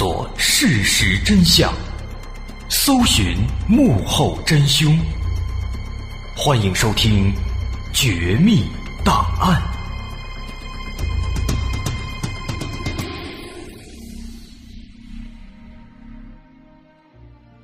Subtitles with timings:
[0.00, 1.70] 做事实真相，
[2.70, 3.36] 搜寻
[3.68, 4.98] 幕后真凶。
[6.34, 7.30] 欢迎收听
[7.92, 8.64] 《绝密
[9.04, 9.60] 档案》，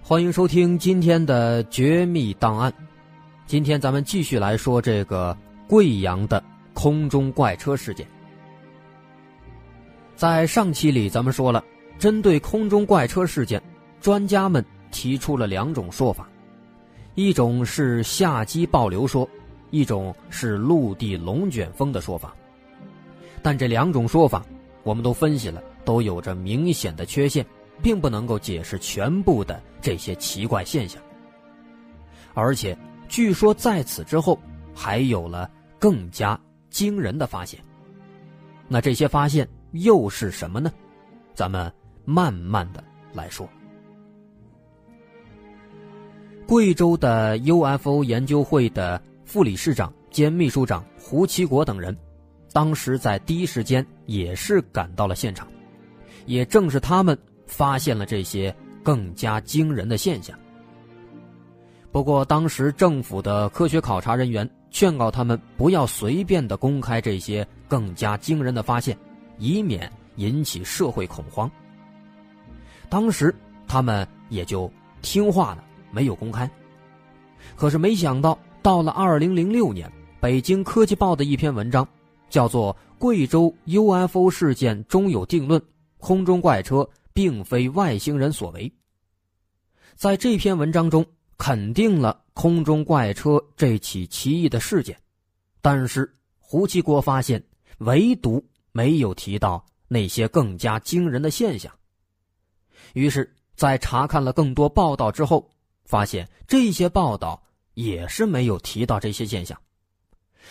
[0.02, 2.70] 欢迎收听今天的《绝密档案》。
[3.46, 5.34] 今天咱们继续来说这个
[5.66, 8.06] 贵阳的空中怪车事件。
[10.14, 11.64] 在上期里，咱们说了，
[11.98, 13.62] 针对空中怪车事件，
[14.00, 16.28] 专家们提出了两种说法，
[17.14, 19.28] 一种是下机暴流说，
[19.70, 22.34] 一种是陆地龙卷风的说法。
[23.42, 24.44] 但这两种说法，
[24.82, 27.44] 我们都分析了，都有着明显的缺陷，
[27.82, 31.00] 并不能够解释全部的这些奇怪现象，
[32.34, 32.76] 而且。
[33.08, 34.36] 据说在此之后，
[34.74, 35.48] 还有了
[35.78, 36.36] 更加
[36.70, 37.60] 惊人的发现。
[38.66, 40.72] 那这些发现又是什么呢？
[41.32, 41.72] 咱们
[42.06, 43.46] 慢慢的来说。
[46.46, 51.94] 贵州的 UFO 研究会的副理事长兼秘书长胡奇国等人，
[52.52, 55.46] 当时在第一时间也是赶到了现场，
[56.24, 60.38] 也正是他们发现了这些更加惊人的现象。
[61.90, 68.96] 不过，当时政府的科学考察人员劝告他们不要随便的公开这些更加惊人的发现，
[69.38, 71.50] 以免引起社会恐慌。
[72.88, 73.34] 当时
[73.66, 74.70] 他们也就
[75.02, 76.50] 听话了，没有公开。
[77.54, 79.90] 可是没想到，到了二零零六年，
[80.20, 81.86] 北京科技报的一篇文章，
[82.28, 85.62] 叫做《贵州 UFO 事件终有定论：
[85.98, 88.68] 空中怪车并非外星人所为》。
[89.94, 91.04] 在这篇文章中。
[91.38, 94.98] 肯定了空中怪车这起奇异的事件，
[95.60, 97.44] 但是胡奇国发现，
[97.80, 98.42] 唯独
[98.72, 101.70] 没有提到那些更加惊人的现象。
[102.96, 105.46] 于是，在查看了更多报道之后，
[105.84, 107.42] 发现这些报道
[107.74, 109.60] 也是没有提到这些现象。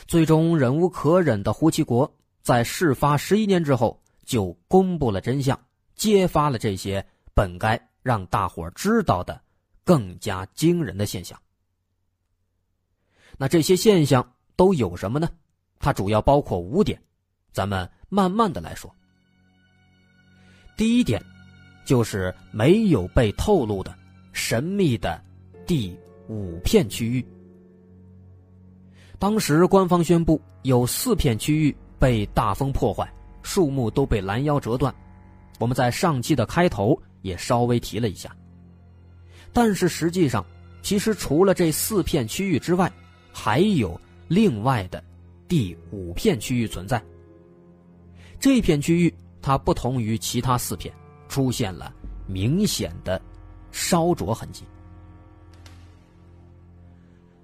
[0.05, 5.59] 最终，忍无可忍的胡奇国在事发十一年之后就公布了真相，
[5.95, 7.03] 揭发了这些
[7.33, 9.41] 本该让大伙知道的。
[9.83, 11.39] 更加惊人的现象。
[13.37, 15.29] 那这些现象都有什么呢？
[15.77, 16.99] 它主要包括五点，
[17.51, 18.91] 咱们慢慢的来说。
[20.75, 21.23] 第一点，
[21.85, 23.95] 就是没有被透露的
[24.33, 25.21] 神秘的
[25.65, 25.97] 第
[26.27, 27.25] 五片区域。
[29.17, 33.09] 当时官方宣布有四片区域被大风破坏，
[33.43, 34.93] 树木都被拦腰折断。
[35.57, 38.35] 我们在上期的开头也稍微提了一下。
[39.53, 40.45] 但是实际上，
[40.81, 42.91] 其实除了这四片区域之外，
[43.31, 45.01] 还有另外的
[45.47, 47.01] 第五片区域存在。
[48.37, 50.93] 这片区域它不同于其他四片，
[51.35, 51.93] 出现了
[52.25, 53.21] 明显的
[53.69, 54.63] 烧灼痕迹。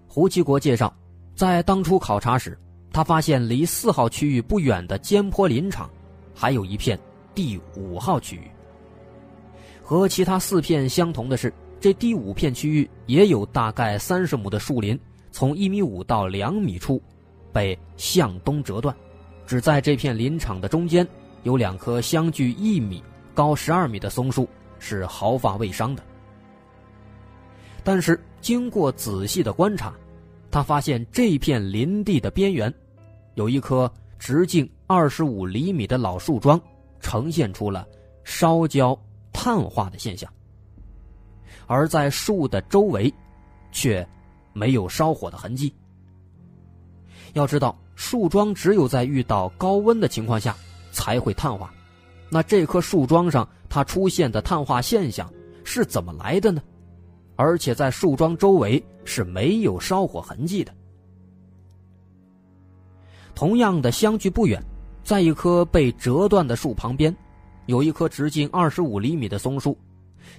[0.08, 0.94] 胡其国介绍，
[1.36, 2.58] 在当初考察时，
[2.94, 5.90] 他发现离四号区域不远的尖坡林场，
[6.34, 6.98] 还有一片
[7.36, 8.50] 第五号区域。
[9.84, 11.54] 和其他四片相同的是。
[11.82, 14.98] 这第五片区域也有大概三十亩的树林，
[15.32, 17.02] 从一米五到两米处，
[17.52, 18.96] 被向东折断。
[19.48, 21.06] 只在这片林场的中间，
[21.42, 23.04] 有两棵相距一米、
[23.34, 24.48] 高十二米的松树，
[24.80, 26.04] 是毫发未伤的。
[27.84, 29.94] 但是经过仔细的观察，
[30.52, 32.74] 他发现这片林地的边缘，
[33.36, 36.62] 有一棵直径二十五厘米的老树桩，
[37.00, 37.88] 呈现出了
[38.24, 38.98] 烧焦、
[39.34, 40.32] 碳化的现象。
[41.66, 43.12] 而在树的周围，
[43.72, 44.08] 却
[44.54, 45.74] 没有烧火的痕迹。
[47.34, 50.56] 要知道，树桩只有在遇到高温的情况下
[50.92, 51.74] 才会碳化。
[52.34, 55.30] 那这棵树桩上它出现的碳化现象
[55.66, 56.62] 是怎么来的呢？
[57.36, 60.74] 而且在树桩周围是没有烧火痕迹的。
[63.36, 64.64] 同样的，相距不远，
[65.04, 67.14] 在一棵被折断的树旁边，
[67.66, 69.78] 有一棵直径二十五厘米的松树。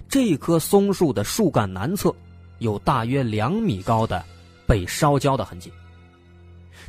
[0.07, 2.11] 这棵松树的树干南侧，
[2.59, 4.23] 有大约两米高的
[4.65, 5.71] 被烧焦的痕迹。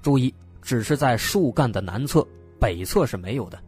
[0.00, 2.26] 注意，只是在树干的南侧，
[2.58, 3.58] 北侧是没有的。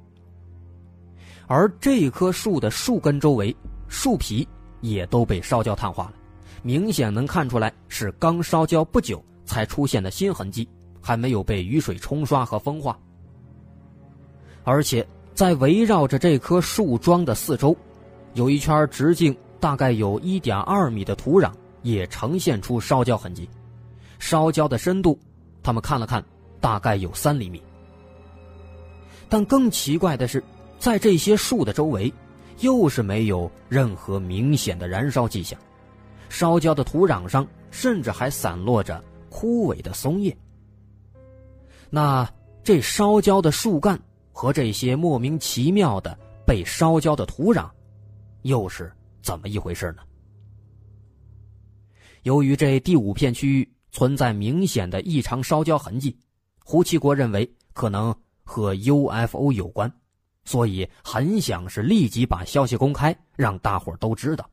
[1.47, 3.55] 而这棵树的树根周围，
[3.89, 4.47] 树皮
[4.81, 6.15] 也都被烧焦碳化了，
[6.63, 10.69] 明显能看出来是刚烧焦不久才出现的新痕迹，
[11.01, 12.99] 还没有被雨水冲刷和风化。
[14.65, 17.77] 而且，在围绕着这棵树桩的四周。
[18.35, 21.51] 有一圈直径大概有一点二米的土壤
[21.81, 23.49] 也呈现出烧焦痕迹，
[24.19, 25.19] 烧焦的深度，
[25.63, 26.23] 他们看了看，
[26.61, 27.63] 大概有三厘米。
[29.27, 30.45] 但更奇怪的是，
[30.79, 32.13] 在这些树的周围，
[32.61, 35.59] 又是没有任何明显的燃烧迹象，
[36.29, 40.37] 烧焦的土壤上甚至还散落着枯萎的松叶。
[41.91, 42.29] 那
[42.63, 44.01] 这烧焦的树干
[44.33, 47.71] 和这些莫名其妙的被烧焦的土壤，
[48.43, 50.03] 又是怎么一回事呢？
[52.23, 56.17] 由于这第五片区域存在明显的异常烧焦痕迹，
[56.65, 59.93] 胡奇国认为可能和 UFO 有关。
[60.47, 64.49] 所以很想是立即把消息公开，让大伙都知道。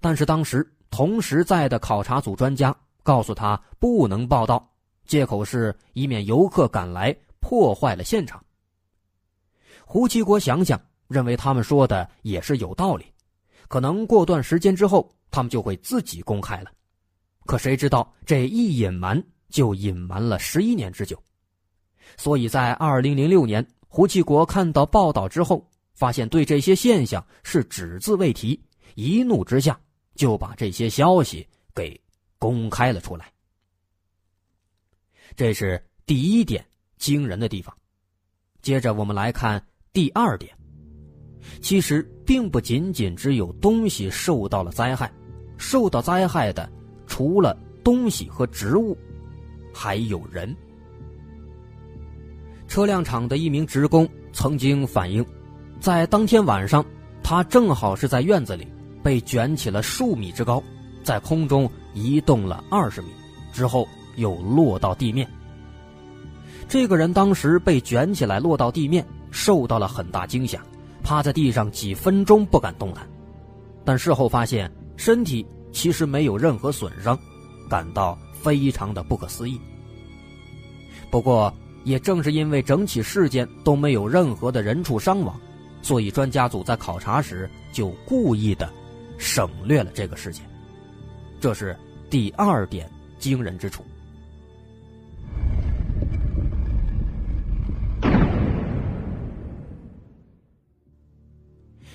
[0.00, 4.68] 但是当时同时在的考察组专家告诉他不能报道，
[5.06, 8.44] 借口是以免游客赶来破坏了现场。
[9.84, 13.06] 胡七国想想，认为他们说的也是有道理，
[13.68, 16.72] 可能过段时间之后他们就会自己公开了。
[17.46, 21.16] 可谁知道这一隐瞒就隐瞒了十一年之久，
[22.16, 23.64] 所以在二零零六年。
[23.94, 25.62] 胡继国看到报道之后，
[25.92, 28.58] 发现对这些现象是只字未提，
[28.94, 29.78] 一怒之下
[30.14, 32.00] 就把这些消息给
[32.38, 33.30] 公开了出来。
[35.36, 36.64] 这是第一点
[36.96, 37.76] 惊人的地方。
[38.62, 39.62] 接着我们来看
[39.92, 40.56] 第二点，
[41.60, 45.12] 其实并不仅仅只有东西受到了灾害，
[45.58, 46.66] 受到灾害的
[47.06, 47.54] 除了
[47.84, 48.96] 东西和植物，
[49.70, 50.56] 还有人。
[52.72, 55.22] 车辆厂的一名职工曾经反映，
[55.78, 56.82] 在当天晚上，
[57.22, 58.66] 他正好是在院子里
[59.02, 60.62] 被卷起了数米之高，
[61.04, 63.08] 在空中移动了二十米，
[63.52, 63.86] 之后
[64.16, 65.28] 又落到地面。
[66.66, 70.58] 这个人当时被卷起来落到地面，受到了很大惊吓，
[71.02, 73.06] 趴在地上几分钟不敢动弹，
[73.84, 77.18] 但事后发现身体其实没有任何损伤，
[77.68, 79.60] 感到非常的不可思议。
[81.10, 81.54] 不过。
[81.84, 85.38] 也正是因为整起事件都没有任何的人畜伤亡，
[85.82, 88.72] 所以专家组在考察时就故意的
[89.18, 90.44] 省略了这个事件。
[91.40, 91.76] 这是
[92.08, 93.84] 第二点惊人之处。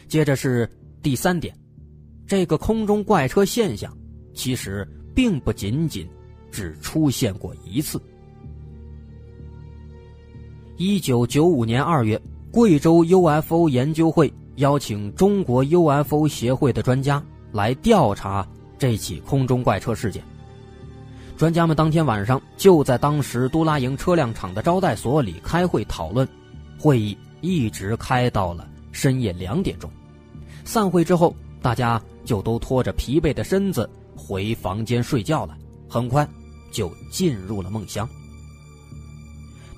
[0.08, 0.70] 接着是
[1.02, 1.54] 第三点，
[2.26, 3.96] 这个空中怪车现象
[4.34, 6.08] 其实并不仅仅
[6.50, 8.02] 只出现过一次。
[10.80, 12.22] 一九九五年二月，
[12.52, 18.48] 贵州 UFO 研究会邀请中国 UFO 协会的专家来调查
[18.78, 20.24] 这起空中怪车事件。
[21.36, 26.28] 专家们当天晚上就在当时都拉营车辆厂的招待所里开会讨论，
[26.78, 29.90] 会议一直开到了深夜两点钟。
[30.64, 35.58] 散会之后，大家就都拖着疲惫的身子回房间睡觉了，
[35.90, 36.28] 很快
[36.72, 38.08] 就进入了梦乡。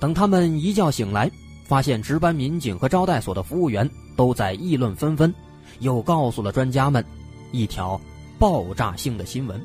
[0.00, 1.30] 等他们一觉醒来，
[1.66, 5.32] 发现值班民警和招待所的服务员都在议论纷纷，
[5.80, 7.04] 又告诉了专家们
[7.52, 8.00] 一条
[8.38, 9.60] 爆炸性的新闻。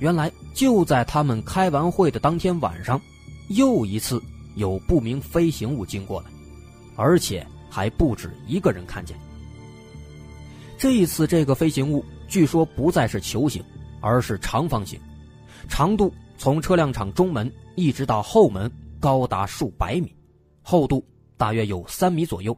[0.00, 3.00] 原来就在他们开完会的当天晚上，
[3.50, 4.20] 又一次
[4.56, 6.26] 有不明飞行物经过了，
[6.96, 9.16] 而且还不止一个人看见。
[10.76, 13.62] 这一次，这个飞行物据说不再是球形，
[14.00, 14.98] 而是长方形，
[15.68, 18.68] 长度从车辆厂中门一直到后门。
[19.02, 20.14] 高达数百米，
[20.62, 21.04] 厚度
[21.36, 22.56] 大约有三米左右，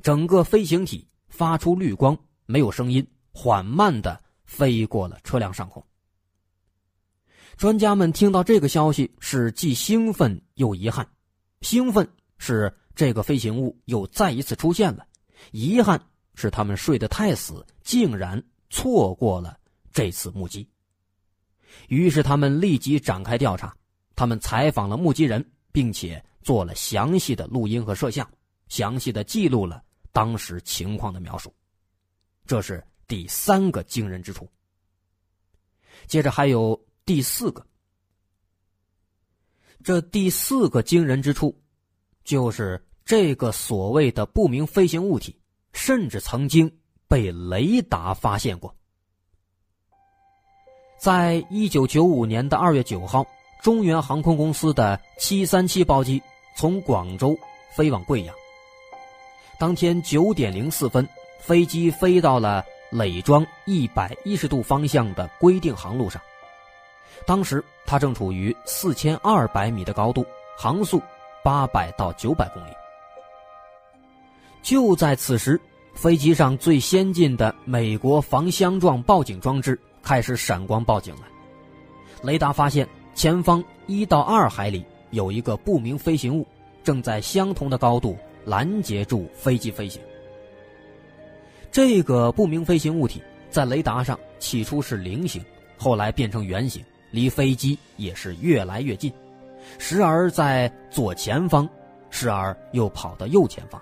[0.00, 2.16] 整个飞行体发出绿光，
[2.46, 5.84] 没有声音，缓慢的飞过了车辆上空。
[7.56, 11.04] 专家们听到这个消息是既兴奋又遗憾，
[11.62, 15.04] 兴奋是这个飞行物又再一次出现了，
[15.50, 16.00] 遗憾
[16.36, 18.40] 是他们睡得太死，竟然
[18.70, 19.58] 错过了
[19.92, 20.68] 这次目击。
[21.88, 23.76] 于是他们立即展开调查。
[24.20, 28.30] 他们采访了目击人，并且做了详细的录音和摄像，
[28.68, 31.50] 详细的记录了当时情况的描述。
[32.44, 34.46] 这是第三个惊人之处。
[36.06, 37.66] 接着还有第四个，
[39.82, 41.58] 这第四个惊人之处，
[42.22, 45.34] 就是这个所谓的不明飞行物体，
[45.72, 46.70] 甚至曾经
[47.08, 48.76] 被雷达发现过。
[50.98, 53.26] 在一九九五年的二月九号。
[53.62, 56.22] 中原航空公司的737包机
[56.56, 57.38] 从广州
[57.70, 58.34] 飞往贵阳。
[59.58, 61.06] 当天九点零四分，
[61.38, 66.20] 飞机飞到了累庄一百一十度方向的规定航路上。
[67.26, 70.24] 当时它正处于四千二百米的高度，
[70.56, 71.00] 航速
[71.44, 72.70] 八百到九百公里。
[74.62, 75.60] 就在此时，
[75.94, 81.22] 飞机上最先进的美国防相撞报警装置开始闪光报警了，
[82.22, 82.88] 雷达发现。
[83.14, 86.46] 前方一到二海里有一个不明飞行物，
[86.82, 90.00] 正在相同的高度拦截住飞机飞行。
[91.70, 95.44] 这个不明飞行物体在雷达上起初是菱形，
[95.76, 99.12] 后来变成圆形，离飞机也是越来越近，
[99.78, 101.68] 时而在左前方，
[102.08, 103.80] 时而又跑到右前方。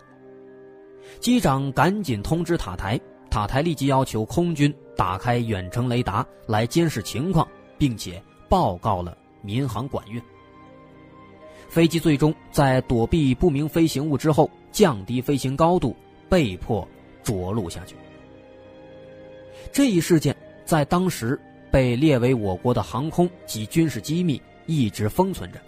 [1.21, 7.47] 机长赶紧通知塔台，塔台立即要求空军打开远程雷达来监视情况，
[7.79, 10.21] 并且报告了民航管运。
[11.69, 15.95] 飞机最终在躲避不明飞行物之后，降低飞行高度，
[16.29, 16.87] 被迫
[17.23, 17.95] 着陆下去。
[19.71, 21.39] 这一事件在当时
[21.71, 25.61] 被列为我国的航空及军事机密，一直封存着。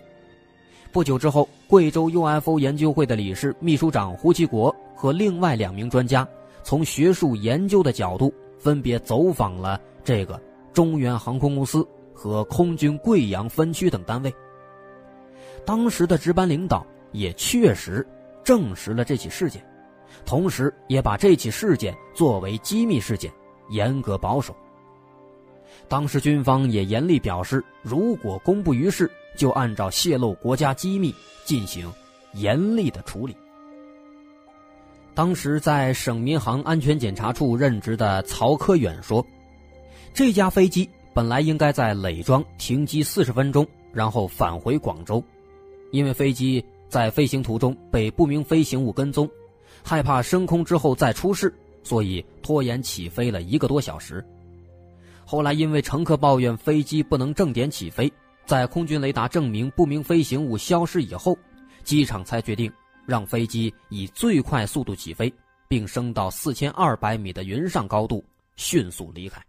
[0.90, 6.26] 不久之后，贵州 UFO 研究会的理事、秘书长胡其国和另外两名专家，
[6.64, 10.40] 从学术研究的角度，分别走访了这个
[10.72, 11.86] 中原航空公司
[12.20, 14.34] 和空军贵阳分区等单位。
[15.64, 18.06] 当时的值班领导也确实
[18.44, 19.64] 证实了这起事件，
[20.26, 23.32] 同时也把这起事件作为机密事件，
[23.70, 24.54] 严格保守。
[25.88, 31.14] 当时军方也严厉表示，如果公布于世，就按照泄露国家机密
[31.46, 31.90] 进行
[32.34, 33.34] 严厉的处理。
[35.14, 39.24] 当时在省民航安全检查处任职的曹科远说
[40.12, 45.22] ：“这架飞机本来应该在累庄停机四十分钟，然后返回广州。”
[45.90, 49.28] 因为飞机在飞行途中被不明飞行物跟踪，
[49.82, 51.52] 害怕升空之后再出事，
[51.82, 54.24] 所以拖延起飞了一个多小时。
[55.24, 58.12] 后来因为乘客抱怨飞机不能正点起飞，
[58.46, 61.36] 在空军雷达证明不明飞行物消失以后，
[61.82, 62.72] 机场才决定
[63.04, 65.32] 让飞机以最快速度起飞，
[65.66, 68.24] 并升到四千二百米的云上高度，
[68.54, 69.42] 迅速离开。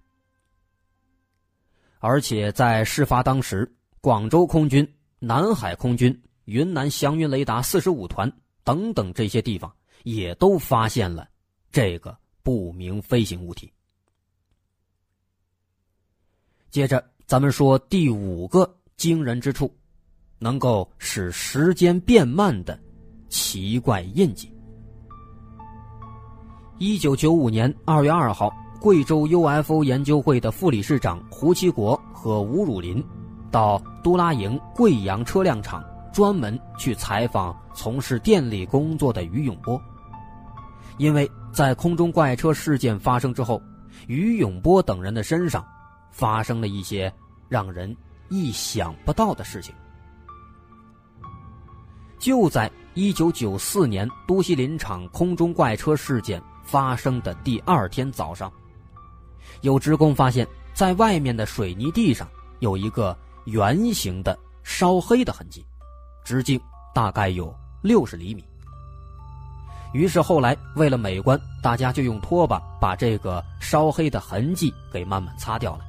[2.02, 4.86] 而且在事发当时，广州空军、
[5.20, 6.22] 南海空军。
[6.46, 8.30] 云南祥云雷达四十五团
[8.64, 9.72] 等等这些地方
[10.04, 11.30] 也都发现了
[11.72, 13.72] 这个不明飞行物体。
[16.72, 19.74] 接着，咱们说第五个惊人之处，
[20.40, 22.78] 能够使时间变慢的
[23.30, 24.52] 奇怪印记。
[26.80, 33.02] 一九九五年二月二号，贵州 UFO 研究会的副理事长胡其国和吴汝霖
[33.52, 35.82] 到都拉营贵阳车辆厂。
[36.12, 39.82] 专门去采访从事电力工作的于永波，
[40.98, 43.62] 因为在空中怪车事件发生之后，
[44.08, 45.66] 于永波等人的身上
[46.12, 47.10] 发生了一些
[47.48, 47.96] 让人
[48.28, 49.74] 意想不到的事情。
[52.20, 58.52] 就在一九九四年都西林场空中怪车事件发生的第二天早上，
[59.62, 62.28] 有职工发现，在外面的水泥地上
[62.60, 65.66] 有一个圆形的烧黑的痕迹。
[66.24, 66.62] 直径
[66.94, 68.44] 大概有六十厘米。
[69.92, 75.82] 于是后来为了美观，大家就用拖把把这个烧黑的痕迹给慢慢擦掉了。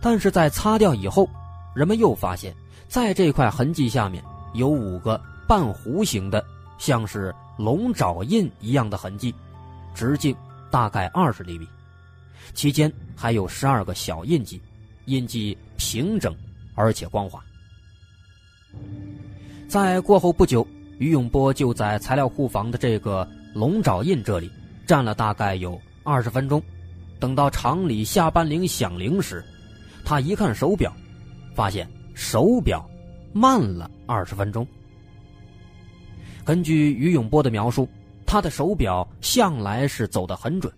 [0.00, 1.28] 但是在擦掉以后，
[1.74, 2.54] 人们又发现，
[2.88, 6.42] 在这块痕迹下面有五个半弧形的，
[6.78, 9.34] 像是龙爪印一样的痕迹，
[9.94, 10.34] 直径
[10.70, 11.68] 大概二十厘米，
[12.54, 14.60] 期间还有十二个小印记，
[15.06, 16.34] 印记平整
[16.74, 17.42] 而且光滑。
[19.68, 20.66] 在过后不久，
[20.98, 24.50] 于永波就在材料库房的这个龙爪印这里
[24.86, 26.62] 站了大概有二十分钟。
[27.20, 29.44] 等到厂里下班铃响铃时，
[30.04, 30.94] 他一看手表，
[31.54, 32.88] 发现手表
[33.32, 34.66] 慢了二十分钟。
[36.44, 37.88] 根据于永波的描述，
[38.24, 40.72] 他的手表向来是走得很准，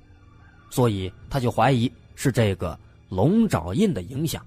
[0.71, 4.45] 所以他就怀疑是这个龙爪印的影响。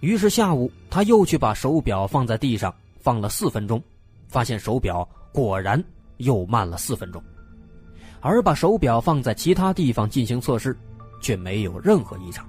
[0.00, 2.74] 于是下午他又去把手表放在地上。
[3.04, 3.82] 放了四分钟，
[4.28, 5.82] 发现手表果然
[6.18, 7.20] 又慢了四分钟，
[8.20, 10.78] 而把手表放在其他地方进行测试，
[11.20, 12.48] 却没有任何异常。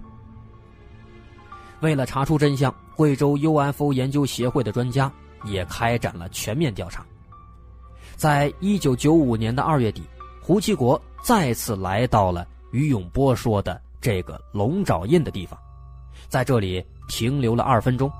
[1.79, 5.11] 为了查出真相，贵州 UFO 研究协会的专家
[5.43, 7.03] 也开展了全面调查。
[8.15, 10.03] 在一九九五年的二月底，
[10.39, 15.57] 胡其国再次来到了于永波说的这个龙爪印的地方，
[16.27, 18.11] 在这里停留了二分钟。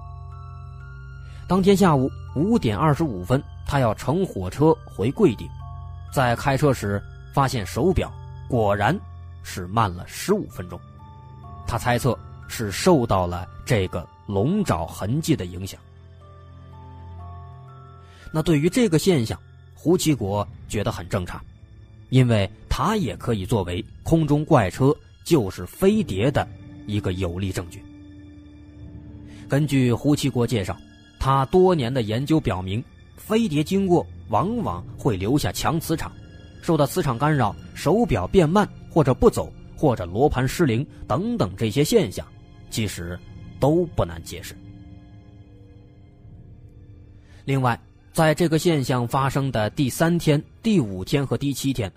[1.50, 5.50] 当天下午五点二十五分，他要乘火车回贵定，
[6.13, 8.10] 在开车时发现手表
[8.48, 8.98] 果然
[9.43, 10.79] 是慢了十五分钟。
[11.67, 12.17] 他猜测
[12.48, 15.79] 是受到了这个龙爪痕迹的影响。
[18.31, 19.39] 那对于这个现象，
[19.74, 21.43] 胡其国觉得很正常，
[22.10, 24.92] 因为它也可以作为空中怪车
[25.24, 26.48] 就是飞碟的
[26.88, 27.80] 一个有力证据。
[29.48, 30.75] 根据胡七国介绍。
[31.20, 32.84] 他多年的研究表明，
[33.15, 36.12] 飞碟经过往往会留下强磁场，
[36.62, 42.27] 受到磁场干扰，手表变慢或者不走，或者罗盘失灵等等这些现象，
[42.70, 43.18] 其实
[43.58, 44.53] 都不难解释。
[47.46, 47.80] 另外，
[48.12, 51.89] 在这个现象发生的第三天、第五天和第七天，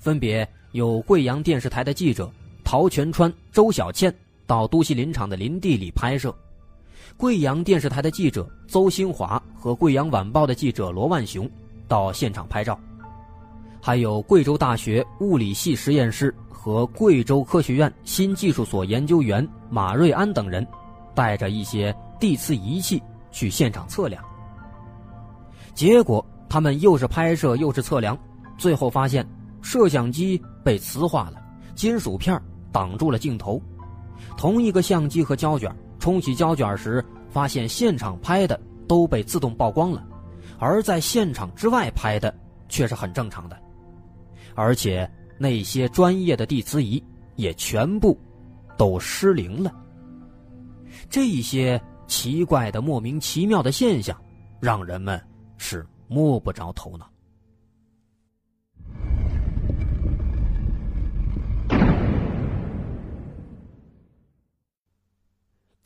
[0.00, 2.28] 分别有贵阳电视台的记者
[2.64, 4.12] 陶全川、周小倩
[4.46, 6.34] 到都西林场的林地里拍摄，
[7.18, 11.48] 贵阳电视台的记者邹新华和贵阳晚报的记者罗万雄
[11.86, 12.80] 到现场拍照，
[13.78, 20.66] 还有贵州大学物理系实验室和贵州科学院新技术所研究员马瑞安等人，
[21.14, 24.24] 带着一些地磁仪器去现场测量。
[25.74, 28.18] 结果，他们又是拍摄又是测量，
[28.56, 29.26] 最后发现
[29.62, 31.42] 摄像机被磁化了，
[31.74, 32.40] 金属片
[32.72, 33.60] 挡住了镜头。
[34.36, 40.06] 同一个相机和胶卷冲洗胶卷时，发现现场拍的都被自动曝光了，
[40.58, 42.34] 而在现场之外拍的
[42.68, 43.58] 却是很正常的。
[44.54, 47.02] 而且那些专业的地磁仪
[47.36, 48.18] 也全部
[48.76, 49.74] 都失灵了。
[51.08, 54.16] 这些奇怪的、莫名其妙的现象，
[54.60, 55.20] 让人们。
[55.62, 57.09] 是摸不着头脑。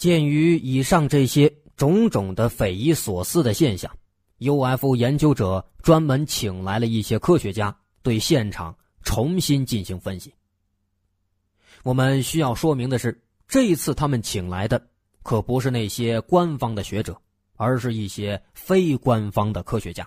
[0.05, 3.91] 鉴于以上这些种种的匪夷所思的现象
[4.41, 10.31] ，UFO 研究者专门请来了一些科学家，对现场重新进行分析。
[11.83, 13.19] 我们需要说明的是，
[13.49, 14.87] 这一次他们请来的
[15.23, 17.19] 可不是那些官方的学者。
[17.57, 20.07] 而是一些非官方的科学家。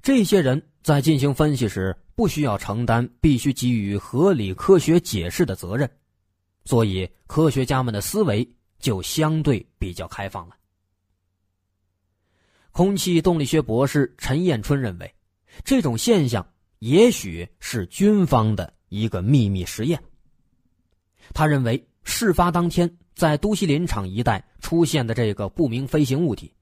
[0.00, 5.88] 这些人在进行分析时，不需要承担必须给予合理科学解释的责任，
[6.64, 8.50] 所以科学家们的思维
[8.84, 10.54] 就相对比较开放了。
[12.70, 15.14] 空气动力学博士陈彦春认为，
[15.64, 16.46] 这种现象
[16.80, 20.04] 也许是军方的一个秘密实验。
[21.32, 22.98] 他认为，事发当天。
[23.14, 26.52] 在都西林场一带出现的这个不明飞行物体，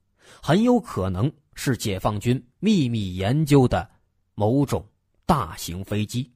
[0.42, 3.90] 很有可能是解放军秘密研究的
[4.34, 4.86] 某种
[5.24, 6.30] 大型飞机。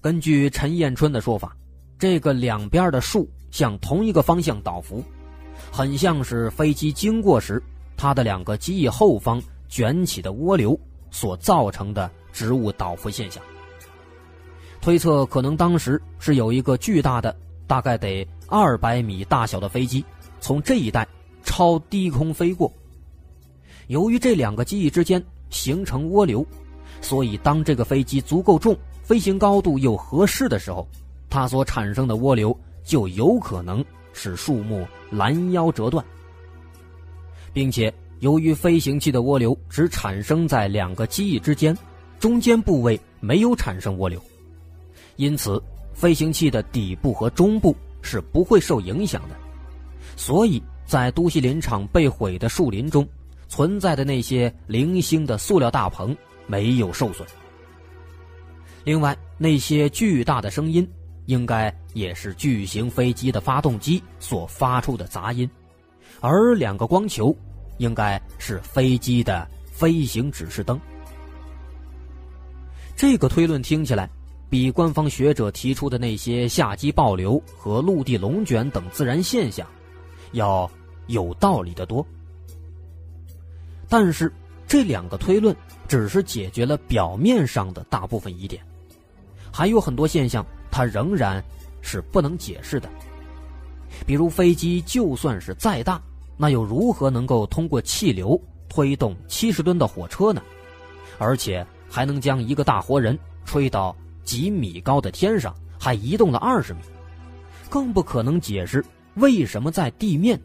[0.00, 1.54] 根据陈彦春的说法，
[1.98, 5.02] 这个两边的树向同一个方向倒伏，
[5.72, 7.62] 很像是飞机经过时，
[7.96, 10.78] 它的两个机翼后方卷起的涡流
[11.10, 13.42] 所造成的植物倒伏现象。
[14.82, 17.34] 推测可能当时是有一个巨大的。
[17.68, 20.04] 大概得二百米大小的飞机
[20.40, 21.04] 从这一带
[21.42, 22.72] 超低空飞过。
[23.88, 26.46] 由于这两个机翼之间形成涡流，
[27.00, 30.86] 所以当这个飞机足够重、飞行高度又合适的时候，
[31.28, 36.02] 它所产生的涡流就有可能使树木拦腰折断，
[37.52, 41.76] 并且由于飞行器的涡流只产生在两个机翼之间，
[42.18, 44.18] 中间部位没有产生涡流，
[45.16, 45.62] 因此。
[45.96, 49.36] 飞行器的底部和中部是不会受影响的，
[50.14, 53.08] 所以在都西林场被毁的树林中，
[53.48, 56.14] 存在的那些零星的塑料大棚
[56.46, 57.26] 没有受损。
[58.84, 60.86] 另外，那些巨大的声音，
[61.26, 65.48] 应该也是巨型飞机的发动机所发出的杂音，
[66.20, 67.36] 而两个光球，
[67.78, 70.80] 应该是飞机的飞行指示灯。
[72.96, 74.08] 这个推论听起来。
[74.48, 79.66] 比官方学者提出的那些下机暴流和陆地龙卷等自然现象，
[80.30, 80.70] 要
[81.08, 82.06] 有道理的多。
[83.88, 84.32] 但是，
[84.68, 85.54] 这两个推论
[85.88, 88.62] 只是解决了表面上的大部分疑点，
[89.52, 91.42] 还有很多现象它仍然
[91.80, 92.86] 是不能解释的。
[94.04, 95.98] 比如，飞机就算是再大，
[96.36, 100.42] 那又如何能够通过气流推动七十吨的火车呢？
[101.16, 103.96] 而且还能将一个大活人吹到？
[104.22, 106.80] 几米高的天上还移动了二十米，
[107.70, 108.84] 更不可能解释
[109.14, 110.38] 为什么在地面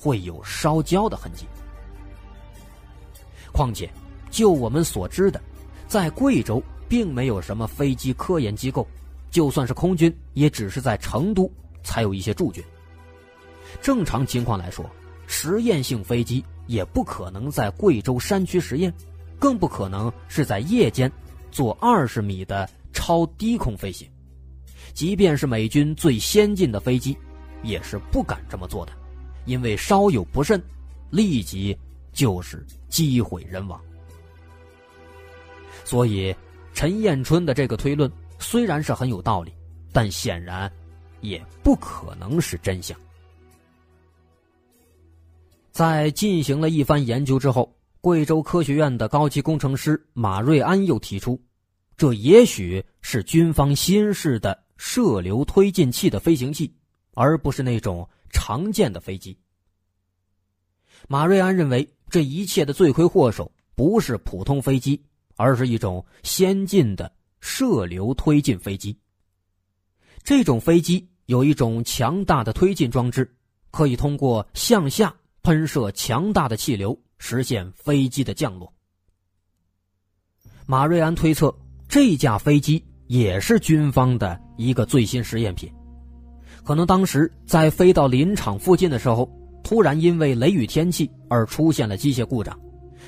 [0.00, 1.46] 会有烧焦的痕迹。
[3.52, 3.88] 况且，
[4.30, 5.40] 就我们所知的，
[5.86, 8.88] 在贵州并没有什么飞机科研机构，
[9.36, 12.64] 就算是空军，也只是在成都才有一些驻军。
[13.82, 14.90] 正常情况来说，
[15.26, 18.90] 实验性飞机也不可能在贵州山区实验，
[19.38, 21.12] 更不可能是在夜间
[21.50, 22.66] 做二十米的。
[22.94, 24.08] 超低空飞行，
[24.94, 27.14] 即便是美军最先进的飞机，
[27.62, 28.92] 也是不敢这么做的，
[29.44, 30.58] 因为稍有不慎，
[31.10, 31.76] 立即
[32.10, 33.78] 就是机毁人亡。
[35.84, 36.34] 所以，
[36.72, 38.10] 陈彦春的这个推论
[38.48, 39.52] 虽然是很有道理，
[39.92, 40.72] 但显然
[41.20, 42.96] 也不可能是真相。
[45.72, 51.42] 在进行了一番研究之后，贵州科学院的高级工程师马瑞安又提出，
[51.96, 56.72] 这也许是军方新式的射流推进器的飞行器，
[57.14, 59.36] 而不是那种常见的飞机。
[61.08, 65.04] 马瑞安认为，这一切的罪魁祸首不是普通飞机，
[65.34, 67.12] 而是一种先进的
[67.46, 68.98] 射流推进飞机。
[70.24, 73.32] 这种飞机有一种强大的推进装置，
[73.70, 78.70] 可以通过向下喷射强大的气流，实现飞机的降落。
[80.66, 81.56] 马瑞安推测，
[81.88, 85.72] 这架飞机也是军方的一个最新实验品，
[86.64, 89.30] 可能当时在飞到林场附近的时候。
[89.62, 92.56] 突然因为雷雨天气而出现了机械故障，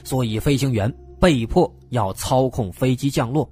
[0.02, 3.48] 所以飞行员被迫要操控飞机降落。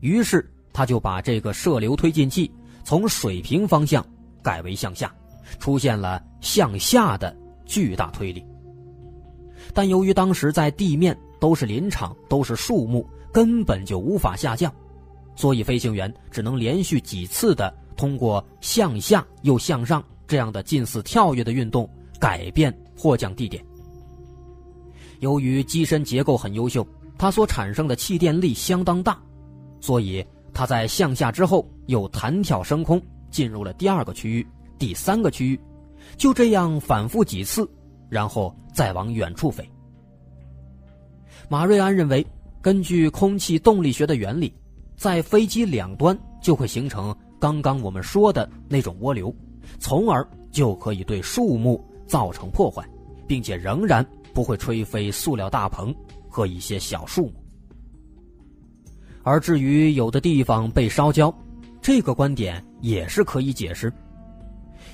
[0.00, 2.50] 于是他就把这个射流推进器
[2.84, 4.04] 从水平方向
[4.42, 5.12] 改为向下，
[5.58, 8.44] 出现了向下的巨大推力。
[9.74, 14.72] 但由于当时在地面都是林场，都是树木，根本就无法下降，
[15.36, 21.88] 所以飞行员只能连续几次的通过向下又向上这样的近似跳跃的运动。
[22.20, 23.64] 改变迫降地点。
[25.20, 26.84] 由于机身结构很优秀，
[27.16, 29.16] 它所产生的气电力相当大，
[29.80, 34.46] 所以它在向下之后又弹跳升空，进入了第二个区域、
[34.78, 35.60] 第三个区域，
[36.16, 37.68] 就这样反复几次，
[38.08, 39.68] 然后再往远处飞。
[41.48, 42.26] 马瑞安认为，
[42.60, 44.52] 根据空气动力学的原理，
[44.96, 49.34] 在飞机两端就会形成刚刚我们说的那种涡流，
[49.78, 51.84] 从而就可以对树木。
[52.08, 52.82] 造成破坏，
[53.26, 55.94] 并且仍然不会吹飞塑料大棚
[56.26, 57.34] 和一些小树木。
[59.28, 61.32] 而至于有的地方被烧焦，
[61.82, 63.92] 这个观点也是可以解释。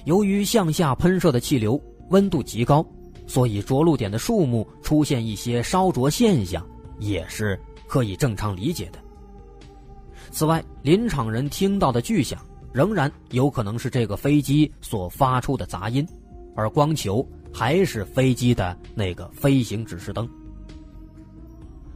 [0.06, 2.84] 由于向下喷射的气流温度极高，
[3.28, 6.66] 所以着陆点的树木出现一些烧灼现象，
[6.98, 8.98] 也是可以正常理解的。
[10.32, 16.04] 此外，林场人听到的巨响，仍然有可能是这个飞机所发出的杂音。
[16.56, 20.28] 而光球还是飞机的那个飞行指示灯。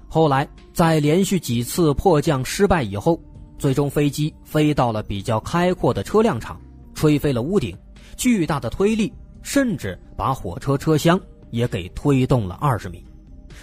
[0.08, 3.20] 后来，在连续几次迫降失败以后，
[3.58, 6.60] 最终飞机飞到了比较开阔的车辆场，
[6.94, 7.76] 吹飞了屋顶，
[8.16, 13.04] 巨大的推力甚至把火车车厢也给推动了二十米，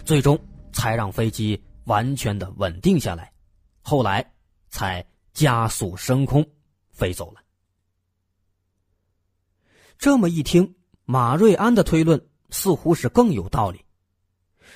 [0.03, 0.39] 最终
[0.71, 3.31] 才让飞机完全的稳定下来，
[3.81, 4.25] 后来
[4.69, 6.45] 才加速升空，
[6.91, 7.41] 飞走了。
[9.97, 10.73] 这么一听。
[11.08, 13.85] 马瑞安的推论似乎是更有道理。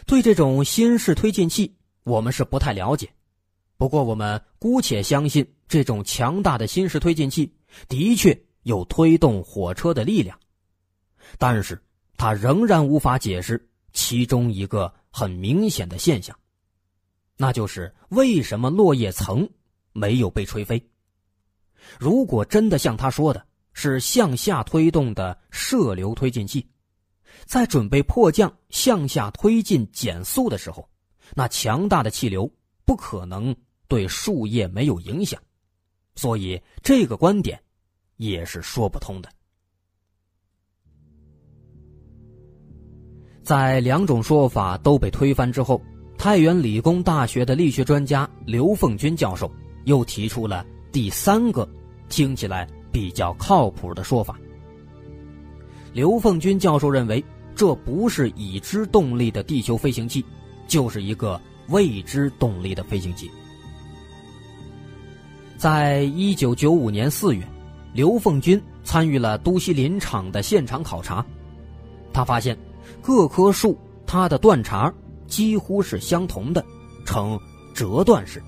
[0.05, 3.09] 对这种新式推进器，我们是不太了解。
[3.77, 7.53] 不过，我们姑且相信这种强大的新式推进器
[7.87, 10.37] 的确有推动火车的力量。
[11.37, 11.81] 但是，
[12.17, 16.37] 它仍然无法解释其中一个很明显的现象，
[17.37, 19.49] 那就是为什么落叶层
[19.93, 20.83] 没有被吹飞。
[21.97, 26.67] 如果真的像他说的，是向下推动的射流推进器，
[27.45, 30.87] 在准备迫降、向下推进减速的时候，
[31.35, 32.51] 那强大的气流
[32.85, 33.55] 不可能
[33.87, 35.41] 对树叶没有影响，
[36.15, 37.59] 所以这个观点
[38.17, 39.29] 也是说不通的。
[43.43, 45.81] 在两种说法都被推翻之后，
[46.17, 49.51] 太原理工大学的力学专家刘凤军教授
[49.85, 51.67] 又提出了第三个，
[52.09, 52.67] 听起来。
[52.91, 54.35] 比较靠谱的说法。
[55.99, 57.21] 刘凤军教授认为，
[57.53, 60.23] 这不是已知动力的地球飞行器，
[60.65, 63.29] 就是一个未知动力的飞行器。
[65.57, 67.45] 在一九九五年四月，
[67.91, 71.25] 刘凤军参与了都西林场的现场考察，
[72.13, 72.57] 他发现
[73.01, 74.89] 各棵树它的断茬
[75.27, 76.63] 几乎是相同的，
[77.05, 77.37] 呈
[77.73, 78.41] 折断式。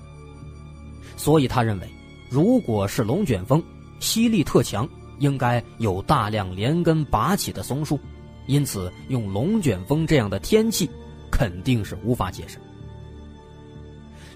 [1.18, 1.88] 所以他认为，
[2.30, 3.62] 如果是龙卷风。
[4.00, 4.88] 吸力特强，
[5.22, 7.98] 应该有大量连根拔起的松树，
[8.46, 10.90] 因此用龙卷风这样的天气，
[11.30, 12.58] 肯定是无法解释。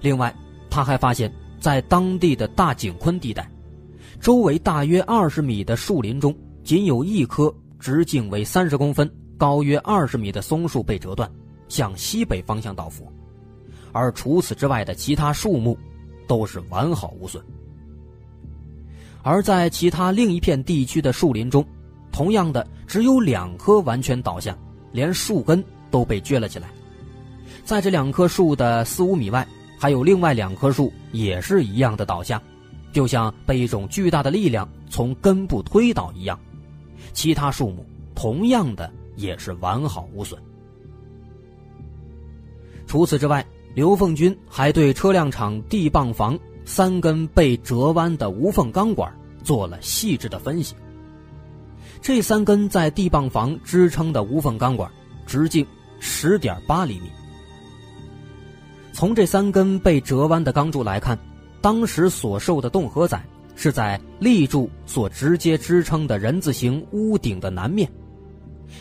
[0.01, 0.33] 另外，
[0.70, 3.51] 他还发现，在当地的大井昆地带，
[4.20, 11.29] 周围大约二十米的树林中，仅有一棵直径为三十公分、高约二十米的松树被折断，
[11.68, 13.12] 向西北方向倒伏，
[13.90, 15.77] 而除此之外的其他树木，
[16.29, 17.44] 都是完好无损。
[19.27, 21.67] 而在其他另一片地区的树林中，
[22.12, 24.57] 同样的只有两棵完全倒下，
[24.93, 26.69] 连树根都被撅了起来。
[27.65, 29.45] 在这两棵树的四五米外，
[29.77, 32.41] 还有另外两棵树也是一样的倒下，
[32.93, 36.39] 就像被一种巨大的力量从根部推倒一样。
[37.12, 37.85] 其他树木
[38.15, 40.41] 同样的也是完好无损。
[42.87, 49.11] 除此之外，刘凤军还对车辆厂地磅房三根被折弯的无缝钢管
[49.43, 50.75] 做了细致的分析。
[52.03, 54.91] 这三根在地磅房支撑的无缝钢管
[55.27, 55.67] 直径
[55.99, 57.09] 十点八厘米。
[58.93, 61.19] 从这三根被折弯的钢柱来看，
[61.63, 63.25] 当时所受的动荷载
[63.55, 67.91] 是在立柱所直接支撑的人字形屋顶的南面，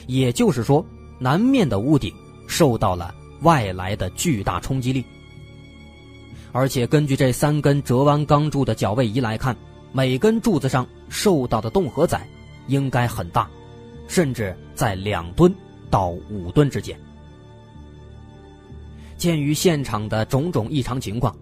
[0.08, 0.86] 也就是说，
[1.19, 2.13] 南面的屋顶
[2.48, 3.15] 受到了。
[3.41, 5.06] 外来的巨大冲击力，
[6.55, 9.53] 而且根据这三根折弯钢柱的脚位仪来看，
[9.91, 12.25] 每根柱子上受到的动荷载
[12.67, 13.45] 应该很大，
[14.07, 15.53] 甚至在两吨
[15.89, 16.97] 到五吨之间。
[19.17, 21.35] 鉴于现场的种种异常情况，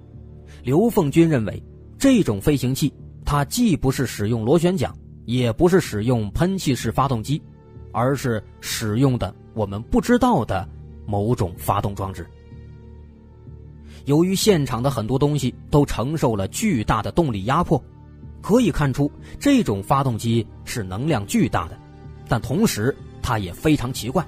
[0.63, 1.61] 刘凤军认为，
[1.95, 2.91] 这种飞行器
[3.23, 4.91] 它既不是使用螺旋桨，
[5.25, 7.39] 也不是使用喷气式发动机，
[7.91, 10.67] 而是使用的我们不知道的。
[11.05, 12.25] 某种发动装置，
[14.05, 17.81] 由于现场的很多东西都承受了巨大的动力压迫，
[18.41, 21.77] 可以看出这种发动机是能量巨大的，
[22.27, 24.25] 但同时它也非常奇怪，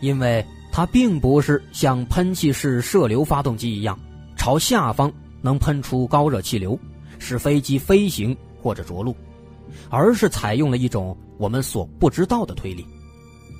[0.00, 3.98] 因为它并不是像喷气式射流发动机一样
[4.36, 6.78] 朝下方能喷出高热气流，
[7.18, 9.14] 使飞机飞行或者着陆，
[9.90, 12.84] 而是采用了一种我们所不知道的推力，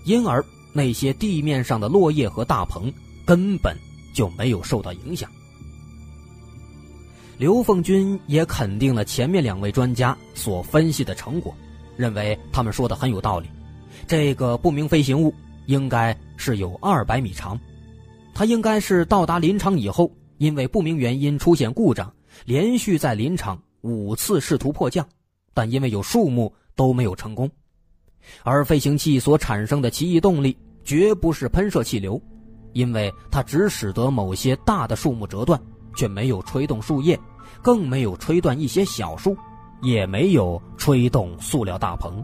[0.05, 0.45] 因而。
[0.77, 2.93] 那些地面上的落叶和大棚
[3.25, 3.77] 根本
[4.15, 5.31] 就没有受到影响。
[7.37, 11.53] 刘凤军也肯定了前面两位专家所分析的成果，
[11.97, 13.49] 认为他们说的很有道理。
[14.07, 15.35] 这个不明飞行物
[15.67, 17.59] 应该是有二百米长，
[18.33, 22.13] 它应该是到达林场以后，因为不明原因出现故障，
[22.45, 25.07] 连续在林场五次试图迫降，
[25.53, 27.51] 但因为有树木都没有成功。
[28.43, 32.21] 而飞行器所产生的奇异动力绝不是喷射气流，
[32.75, 35.59] 因为它只使得某些大的树木折断，
[35.97, 37.19] 却没有吹动树叶，
[37.63, 39.35] 更没有吹断一些小树，
[39.81, 42.23] 也没有吹动塑料大棚。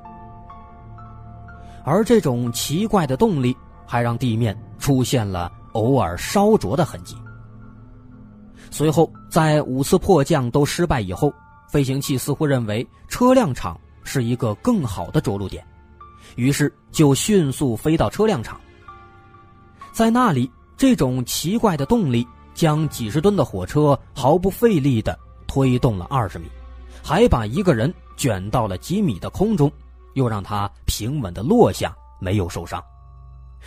[1.84, 7.16] 而这种奇怪的动力还让地面出现了偶尔烧灼的痕迹。
[8.70, 11.32] 随后，在五次迫降都失败以后，
[11.68, 15.64] 飞行器似乎认为车辆场是一个更好的着陆点。
[16.36, 18.60] 于是就迅速飞到车辆场，
[19.92, 26.46] 在那里，这种奇怪的动力将几十吨的火车毫不费力地推动了二十米，
[27.02, 29.70] 还把一个人卷到了几米的空中，
[30.14, 32.82] 又让他平稳地落下，没有受伤。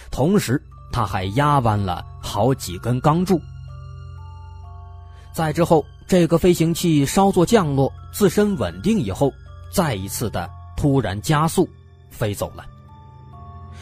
[0.10, 3.40] 同时，他还压弯了好几根钢柱。
[5.34, 9.32] 在之后，这个飞行器稍作降落，自身稳定以后，
[9.72, 11.68] 再一次的突然加速。
[12.12, 12.64] 飞走了，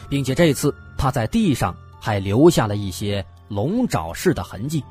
[0.08, 4.82] 并且这次他在地上还留下了一些龙爪式的痕迹。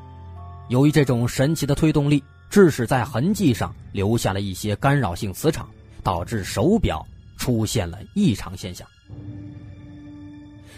[0.69, 5.67] 由于这种神奇的推动力，致使在痕迹上留下了一些干扰性磁场，
[6.03, 8.87] 导致手表出现了异常现象。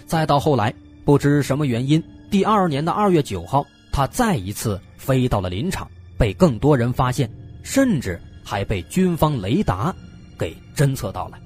[0.07, 0.73] 再到后来，
[1.05, 7.29] 不知什么原因，第二年的二月九号，他再一次飞到了林场，被更多人发现，
[7.61, 9.95] 甚至还被军方雷达
[10.35, 11.37] 给侦测到了。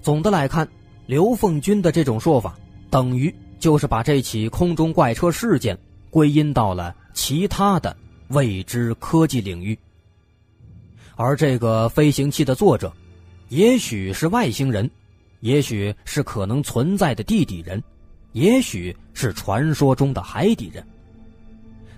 [0.00, 0.68] 总的来看，
[1.06, 2.56] 刘凤军的这种说法，
[2.90, 5.78] 等于就是把这起空中怪车事件
[6.10, 7.94] 归因到了其他的
[8.28, 9.78] 未知科技领域。
[11.14, 12.92] 而这个飞行器的作者，
[13.48, 14.90] 也许是外星人，
[15.40, 17.82] 也许是可能存在的地底人，
[18.32, 20.84] 也许是传说中的海底人。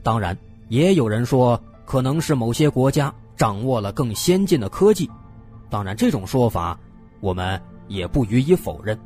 [0.02, 0.36] 当然，
[0.68, 5.08] 也有人说可能是某些国家掌握了更先进的科技。
[5.70, 6.78] 当然，这种说法，
[7.20, 7.60] 我们。
[7.88, 8.98] 也不予以否认。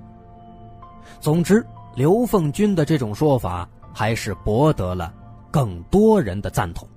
[1.21, 1.65] 总之，
[1.95, 5.13] 刘凤军的这种说法还是博得了
[5.51, 6.89] 更多人的赞同。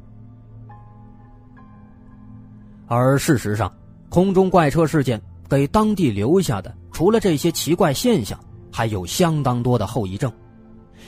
[2.87, 3.73] 而事实上，
[4.09, 5.19] 空中怪车事件
[5.49, 8.39] 给当地留下的，除了这些奇怪现象，
[8.71, 10.31] 还有相当多的后遗症。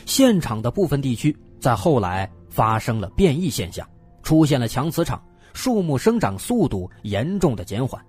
[0.05, 3.88] 现场的部分地区在后来发生了变异现象，
[4.23, 5.21] 出现了强磁场，
[5.53, 8.03] 树木生长速度严重的减缓。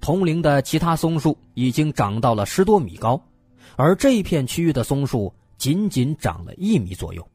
[0.00, 3.22] 同龄的其他松树已经长到了十多米高，
[3.76, 7.26] 而这片区域的松树仅仅长了一米左右。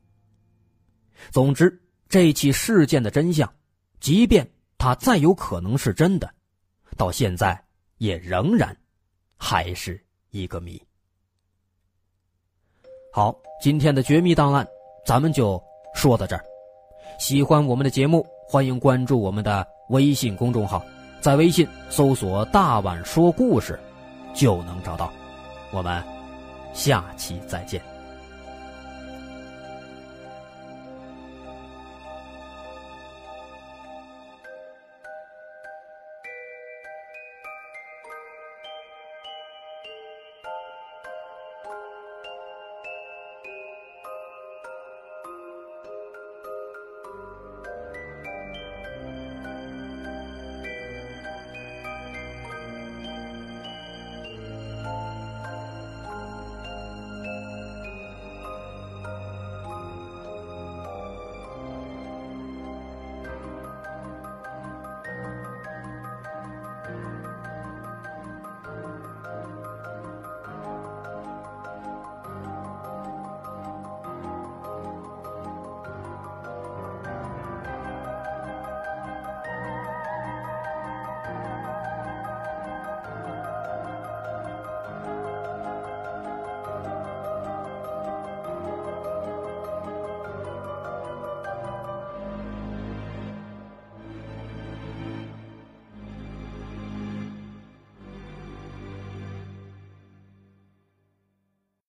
[1.31, 3.51] 总之，这起事件的真相，
[3.99, 4.47] 即便
[4.77, 6.29] 它再有可能是真的，
[6.97, 7.63] 到现在
[7.97, 8.75] 也仍然
[9.37, 10.81] 还是一个谜。
[13.11, 14.67] 好，今天的绝密档案
[15.05, 15.61] 咱们就
[15.93, 16.43] 说到这儿。
[17.17, 20.83] 喜欢我们的节目，欢迎关注我们的微信公众号。
[21.25, 23.79] 在微信搜索“大碗说故事”，
[24.31, 25.11] 就能找到。
[25.71, 26.03] 我们
[26.71, 27.94] 下期再见。